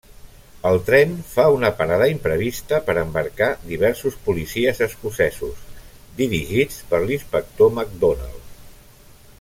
[0.67, 5.61] El tren fa una parada imprevista per embarcar diversos policies escocesos,
[6.23, 8.57] dirigits per l'inspector McDonald.